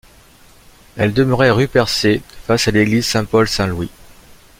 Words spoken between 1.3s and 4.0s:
rue Percée, face à l'église Saint-Paul-Saint-Louis.